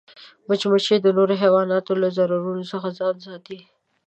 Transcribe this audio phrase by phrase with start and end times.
[0.47, 2.61] مچمچۍ د نورو حیواناتو له ضررونو
[2.97, 3.59] ځان ساتي